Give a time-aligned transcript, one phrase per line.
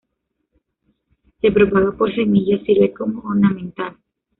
[1.41, 3.97] Se propaga por semillas, sirve como ornamental.